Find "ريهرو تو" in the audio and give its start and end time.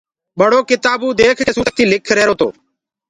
2.17-2.47